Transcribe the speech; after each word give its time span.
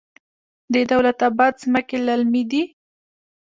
د 0.73 0.75
دولت 0.91 1.19
اباد 1.29 1.53
ځمکې 1.63 1.97
للمي 2.07 2.43
دي 2.51 2.63